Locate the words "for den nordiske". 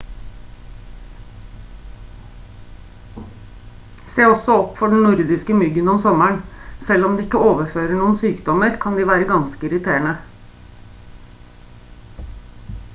4.79-5.57